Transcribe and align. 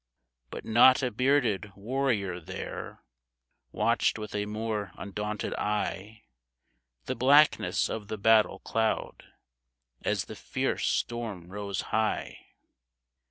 "But 0.49 0.65
not 0.65 1.03
a 1.03 1.11
bearded 1.11 1.73
warrior 1.75 2.39
there 2.39 3.03
Watched 3.71 4.17
with 4.17 4.33
a 4.33 4.47
more 4.47 4.93
undaunted 4.97 5.53
eye 5.53 6.23
The 7.05 7.13
blackness 7.13 7.87
of 7.87 8.07
the 8.07 8.17
battle 8.17 8.57
cloud, 8.61 9.25
As 10.01 10.25
the 10.25 10.35
fierce 10.35 10.87
storm 10.87 11.49
rose 11.49 11.81
high. 11.93 12.47